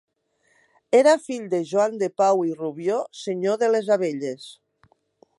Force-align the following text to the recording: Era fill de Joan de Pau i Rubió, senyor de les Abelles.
Era 0.99 1.11
fill 1.25 1.43
de 1.51 1.59
Joan 1.71 1.99
de 2.03 2.09
Pau 2.21 2.41
i 2.51 2.55
Rubió, 2.61 2.97
senyor 3.19 3.59
de 3.65 3.69
les 3.75 3.91
Abelles. 3.97 4.47